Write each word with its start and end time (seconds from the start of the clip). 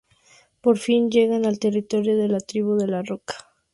Por 0.61 0.79
fin 0.79 1.11
llegan 1.11 1.45
al 1.45 1.59
territorio 1.59 2.17
de 2.17 2.27
la 2.27 2.39
Tribu 2.39 2.75
de 2.75 2.87
la 2.87 3.03
Roca. 3.03 3.35